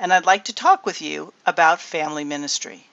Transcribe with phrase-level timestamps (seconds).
[0.00, 2.86] and I'd like to talk with you about family ministry.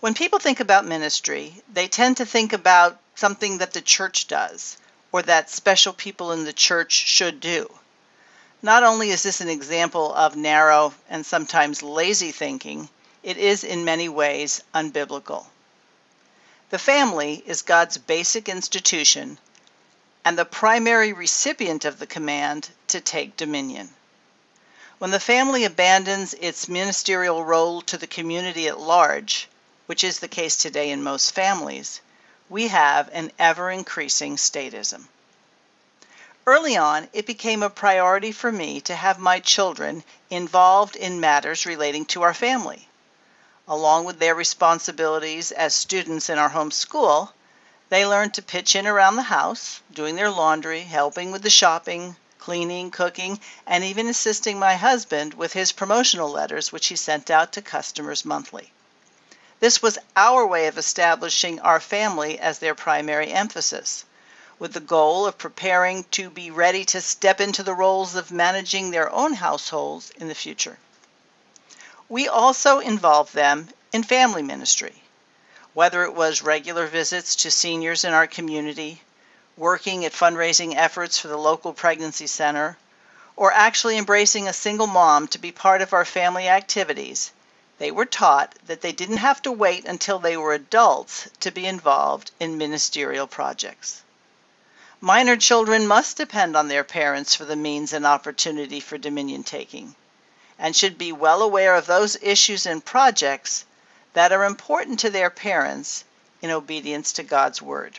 [0.00, 4.78] When people think about ministry, they tend to think about something that the church does
[5.12, 7.72] or that special people in the church should do.
[8.62, 12.88] Not only is this an example of narrow and sometimes lazy thinking,
[13.22, 15.46] it is in many ways unbiblical.
[16.70, 19.38] The family is God's basic institution
[20.24, 23.90] and the primary recipient of the command to take dominion.
[24.98, 29.48] When the family abandons its ministerial role to the community at large,
[29.86, 32.00] which is the case today in most families,
[32.48, 35.06] we have an ever increasing statism.
[36.46, 41.64] Early on, it became a priority for me to have my children involved in matters
[41.64, 42.88] relating to our family.
[43.68, 47.32] Along with their responsibilities as students in our home school,
[47.88, 52.16] they learned to pitch in around the house, doing their laundry, helping with the shopping,
[52.38, 57.52] cleaning, cooking, and even assisting my husband with his promotional letters, which he sent out
[57.52, 58.72] to customers monthly.
[59.60, 64.04] This was our way of establishing our family as their primary emphasis,
[64.58, 68.90] with the goal of preparing to be ready to step into the roles of managing
[68.90, 70.78] their own households in the future.
[72.08, 75.02] We also involved them in family ministry,
[75.74, 79.02] whether it was regular visits to seniors in our community,
[79.58, 82.76] working at fundraising efforts for the local pregnancy center,
[83.34, 87.32] or actually embracing a single mom to be part of our family activities,
[87.78, 91.66] they were taught that they didn't have to wait until they were adults to be
[91.66, 94.02] involved in ministerial projects.
[95.00, 99.94] Minor children must depend on their parents for the means and opportunity for dominion taking,
[100.58, 103.64] and should be well aware of those issues and projects
[104.14, 106.04] that are important to their parents
[106.42, 107.98] in obedience to God's Word.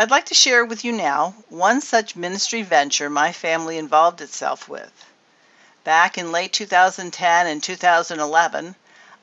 [0.00, 4.68] I'd like to share with you now one such ministry venture my family involved itself
[4.68, 4.92] with.
[5.82, 8.76] Back in late 2010 and 2011,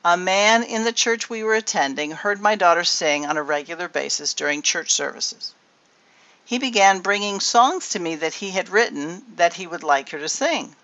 [0.04, 3.88] a man in the church we were attending heard my daughter sing on a regular
[3.88, 5.54] basis during church services.
[6.44, 10.18] He began bringing songs to me that he had written that he would like her
[10.18, 10.76] to sing.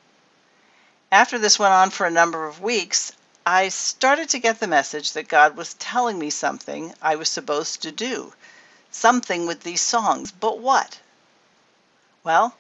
[1.11, 3.13] After this went on for a number of weeks,
[3.45, 7.83] I started to get the message that God was telling me something I was supposed
[7.83, 8.33] to do
[8.93, 11.01] something with these songs, but what?
[12.23, 12.55] Well,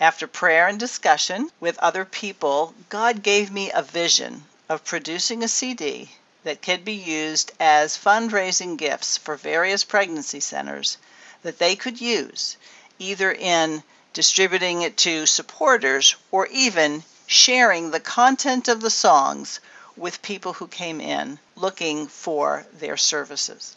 [0.00, 5.48] after prayer and discussion with other people, God gave me a vision of producing a
[5.48, 6.10] CD
[6.42, 10.98] that could be used as fundraising gifts for various pregnancy centers
[11.42, 12.56] that they could use
[12.98, 19.60] either in distributing it to supporters or even sharing the content of the songs
[19.96, 23.76] with people who came in looking for their services.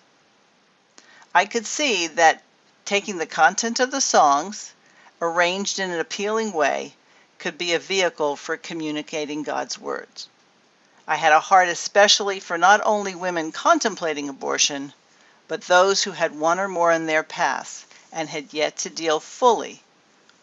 [1.35, 2.43] I could see that
[2.85, 4.73] taking the content of the songs,
[5.21, 6.95] arranged in an appealing way,
[7.37, 10.29] could be a vehicle for communicating God's words.
[11.07, 14.93] I had a heart especially for not only women contemplating abortion,
[15.47, 19.19] but those who had one or more in their past and had yet to deal
[19.19, 19.83] fully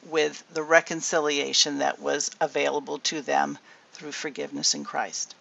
[0.02, 3.58] with the reconciliation that was available to them
[3.92, 5.34] through forgiveness in Christ.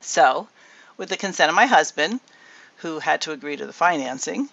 [0.00, 0.48] So,
[0.96, 2.20] with the consent of my husband,
[2.76, 4.48] who had to agree to the financing,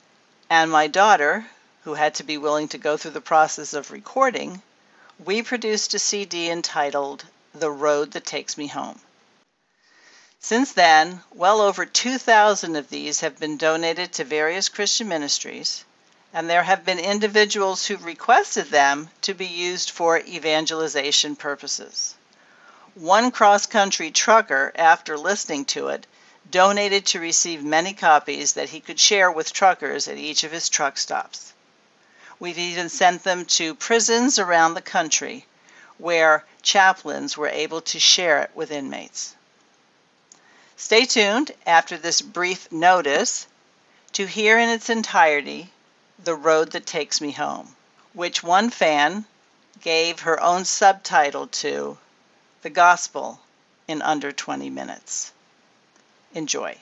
[0.49, 1.45] and my daughter,
[1.83, 4.61] who had to be willing to go through the process of recording,
[5.23, 8.99] we produced a CD entitled The Road That Takes Me Home.
[10.39, 15.83] Since then, well over 2,000 of these have been donated to various Christian ministries,
[16.33, 22.15] and there have been individuals who requested them to be used for evangelization purposes.
[22.95, 26.07] One cross country trucker, after listening to it,
[26.51, 30.69] donated to receive many copies that he could share with truckers at each of his
[30.69, 31.53] truck stops.
[32.39, 35.45] We've even sent them to prisons around the country
[35.97, 39.35] where chaplains were able to share it with inmates.
[40.75, 43.47] Stay tuned after this brief notice
[44.13, 45.71] to hear in its entirety
[46.23, 47.75] The Road That Takes Me Home,
[48.13, 49.25] which one fan
[49.81, 51.97] gave her own subtitle to
[52.61, 53.41] The Gospel
[53.87, 55.31] in Under 20 Minutes.
[56.33, 56.77] Enjoy.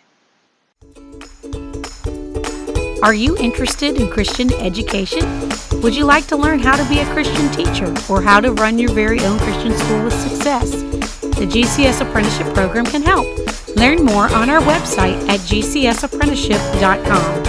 [3.03, 5.51] Are you interested in Christian education?
[5.81, 8.79] Would you like to learn how to be a Christian teacher or how to run
[8.79, 10.71] your very own Christian school with success?
[10.71, 13.27] The GCS Apprenticeship Program can help.
[13.75, 17.43] Learn more on our website at gcsapprenticeship.com.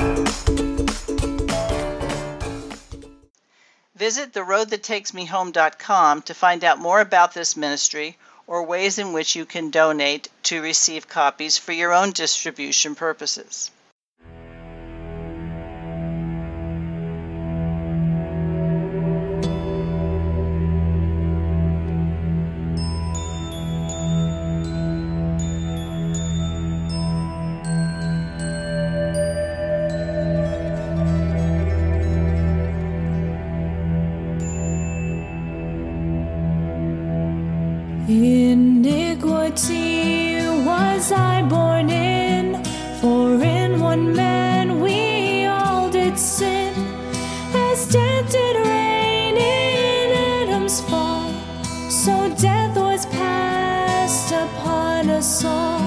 [3.94, 9.70] Visit theroadthattakesmehome.com to find out more about this ministry or ways in which you can
[9.70, 13.70] donate to receive copies for your own distribution purposes.
[51.88, 55.80] So death was passed upon us all.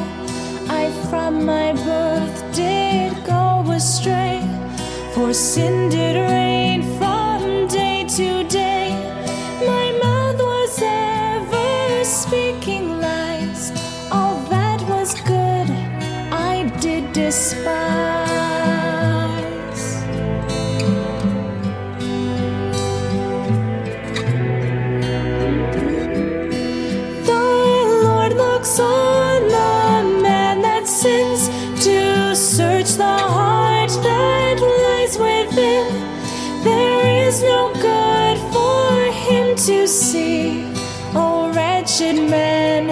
[0.70, 4.42] I from my birth did go astray,
[5.14, 7.19] for sin did reign from
[39.90, 40.64] see,
[41.16, 42.90] oh wretched man.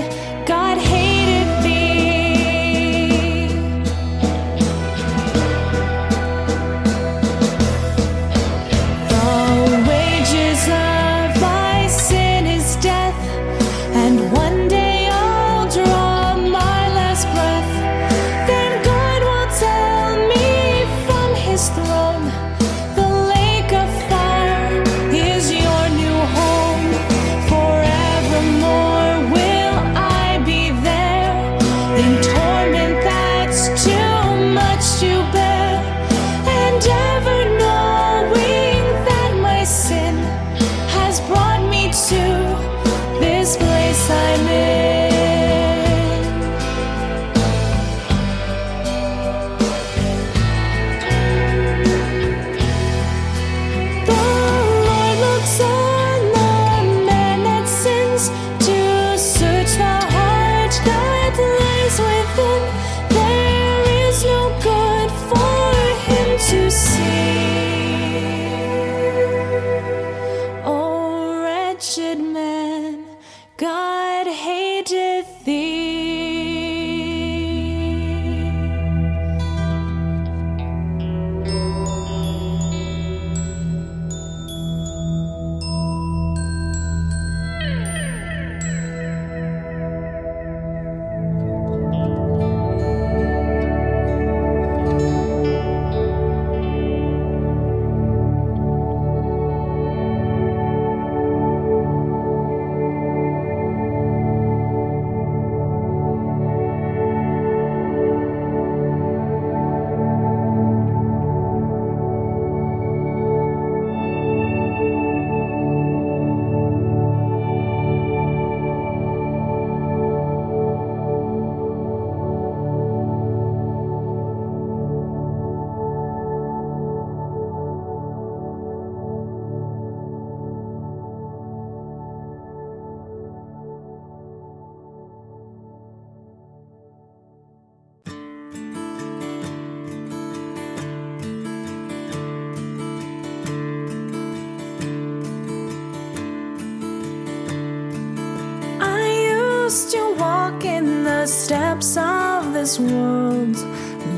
[151.48, 153.56] steps of this world,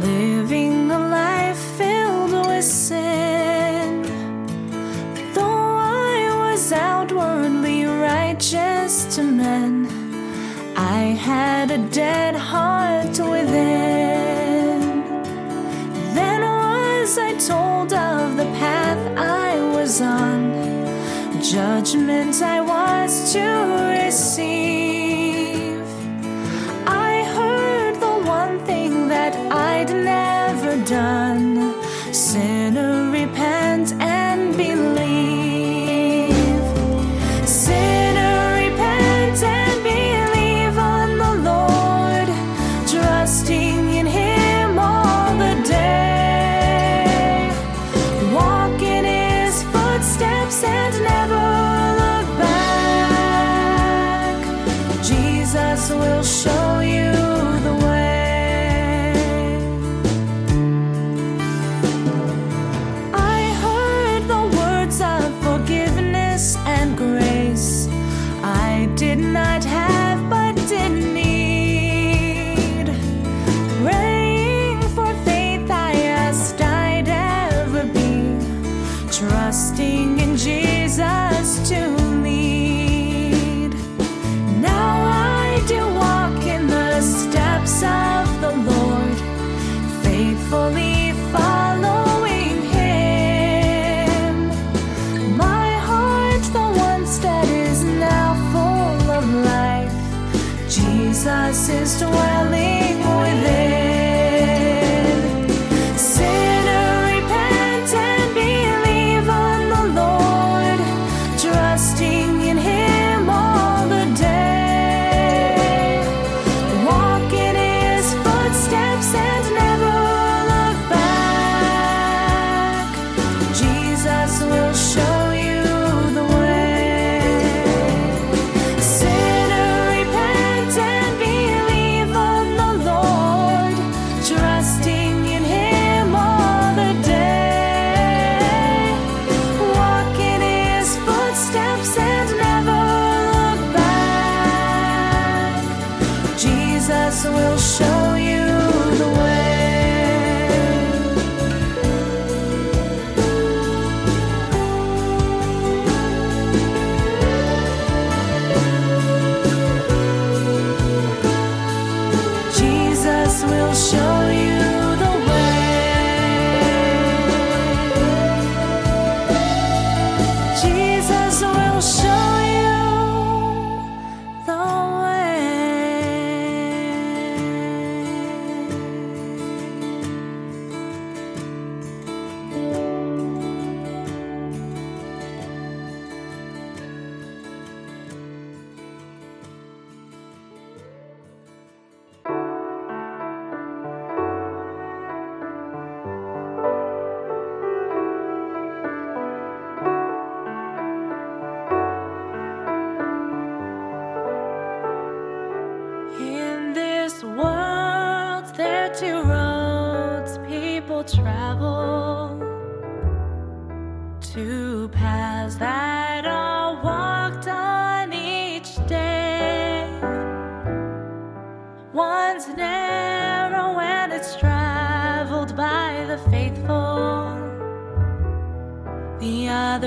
[0.01, 4.01] living a life filled with sin.
[5.35, 9.85] Though I was outwardly righteous to men,
[10.75, 14.79] I had a dead heart within.
[16.15, 20.39] Then was I told of the path I was on,
[21.43, 23.45] judgment I was to
[24.03, 25.68] receive.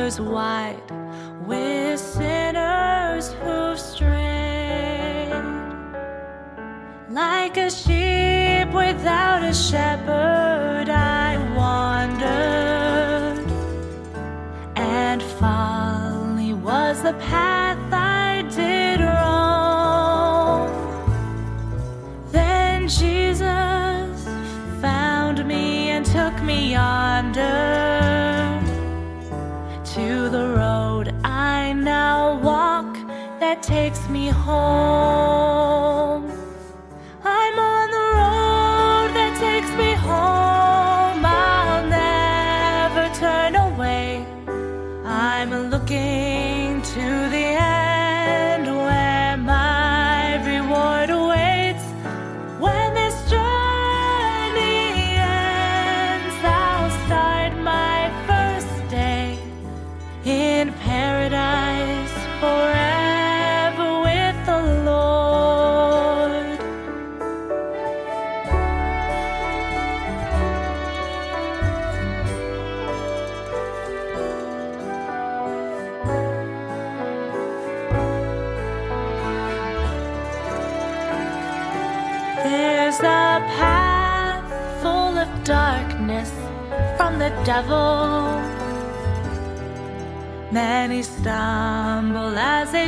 [0.03, 0.83] others wide.
[1.47, 5.31] We're sinners who've strayed.
[7.09, 13.47] Like a sheep without a shepherd, I wandered.
[14.75, 18.02] And folly was the path I
[33.93, 36.25] takes me home.
[37.25, 41.23] I'm on the road that takes me home.
[41.23, 44.25] I'll never turn away.
[45.05, 51.85] I'm looking to the end where my reward awaits.
[52.65, 59.39] When this journey ends, I'll start my first day
[60.25, 60.92] in Paris.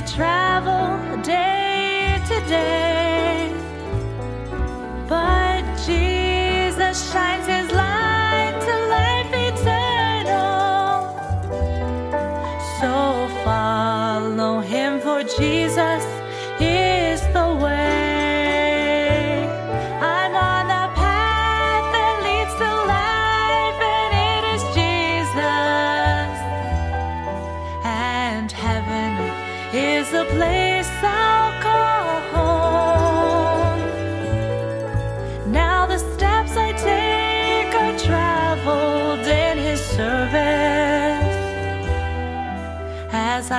[0.06, 3.52] travel day to day.
[5.08, 11.16] But Jesus shines his light to life eternal.
[12.80, 15.63] So follow him for Jesus.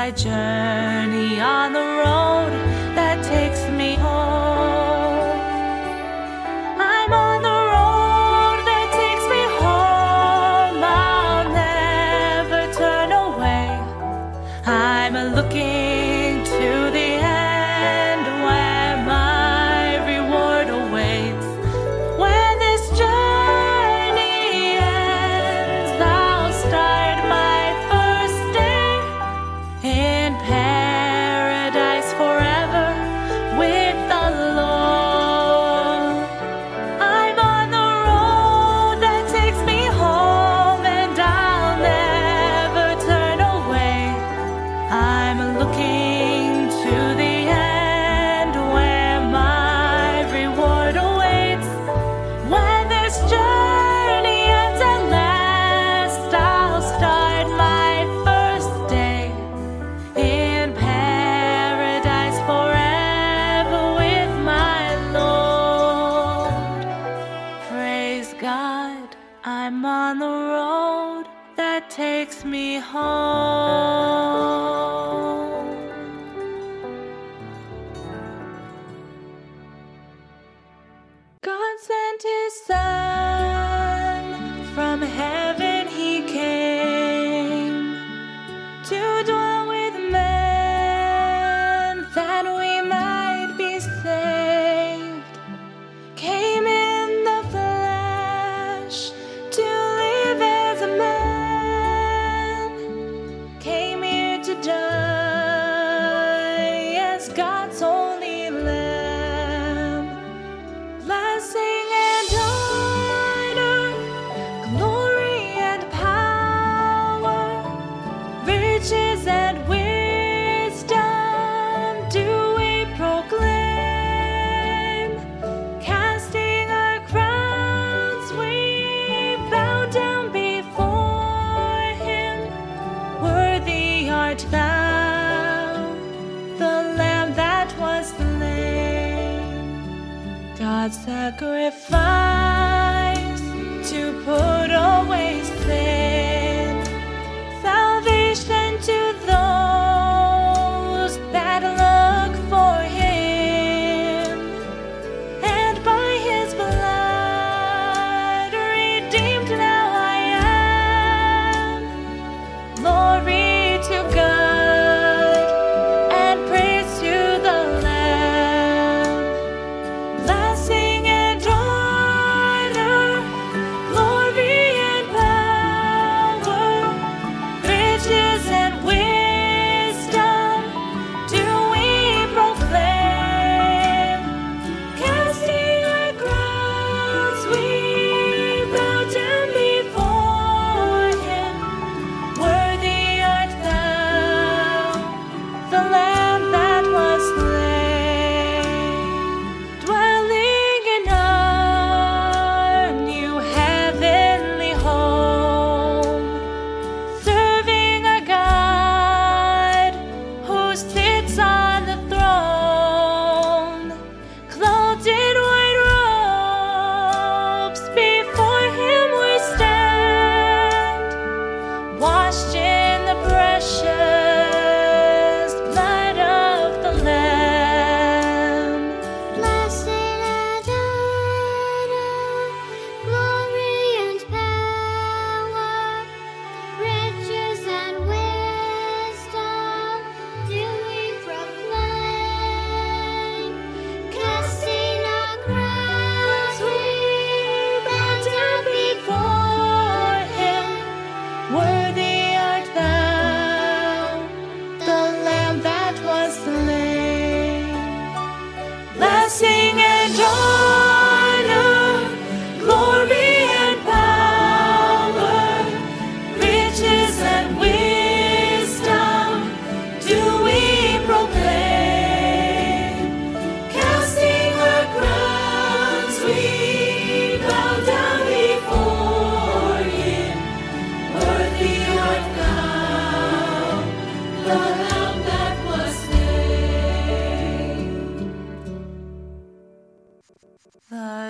[0.06, 0.95] I journey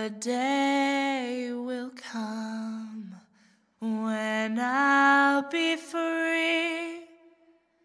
[0.05, 3.15] The day will come
[3.79, 7.07] when I'll be free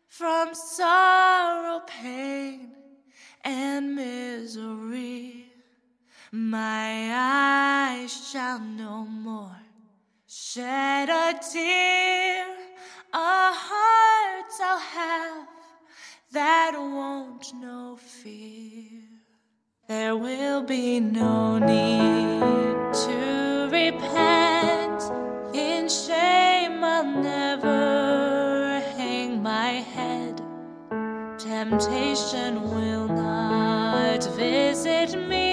[0.07, 2.73] from sorrow, pain,
[3.43, 5.47] and misery.
[6.31, 9.57] My eyes shall no more
[10.27, 12.45] shed a tear.
[13.15, 15.49] A heart I'll have
[16.33, 19.00] that won't know fear.
[19.91, 25.03] There will be no need to repent.
[25.53, 30.41] In shame, I'll never hang my head.
[31.41, 35.50] Temptation will not visit me,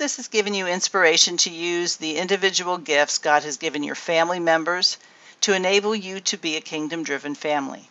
[0.00, 4.40] this has given you inspiration to use the individual gifts God has given your family
[4.40, 4.96] members
[5.42, 7.86] to enable you to be a kingdom driven family.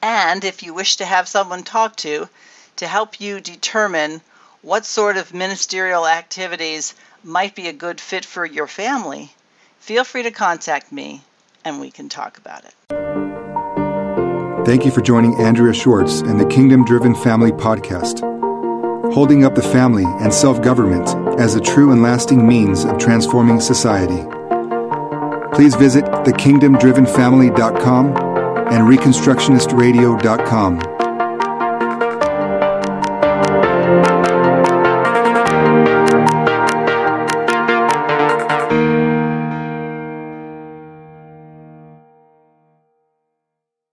[0.00, 2.30] And if you wish to have someone talk to
[2.76, 4.22] to help you determine
[4.62, 9.30] what sort of ministerial activities might be a good fit for your family,
[9.78, 11.20] feel free to contact me
[11.62, 12.74] and we can talk about it.
[14.64, 18.35] Thank you for joining Andrea Schwartz and the Kingdom Driven Family Podcast,
[19.16, 21.08] holding up the family and self government
[21.40, 24.22] as a true and lasting means of transforming society.
[25.54, 30.95] Please visit thekingdomdrivenfamily.com and reconstructionistradio.com